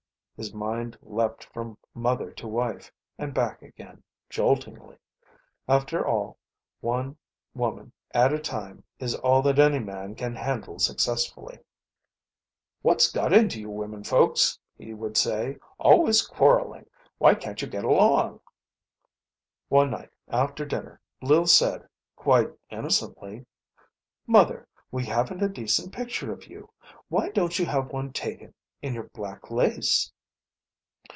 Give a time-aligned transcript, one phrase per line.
[0.37, 4.97] His mind leaped from mother to wife, and back again, joltingly.
[5.67, 6.39] After all,
[6.79, 7.15] one
[7.53, 11.59] woman at a time is all that any man can handle successfully.
[12.81, 15.57] "What's got into you women folks!" he would say.
[15.77, 16.87] "Always quarrelling.
[17.19, 18.39] Why can't you get along."
[19.69, 23.45] One night after dinner Lil said, quite innocently,
[24.25, 26.71] "Mother, we haven't a decent picture of you.
[27.09, 28.55] Why don't you have one taken?
[28.81, 30.11] In your black lace."